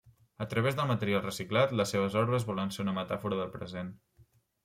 [0.43, 3.93] A través de material reciclat, les seves obres volen ser una metàfora del present.